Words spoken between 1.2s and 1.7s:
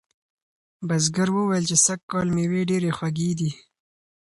وویل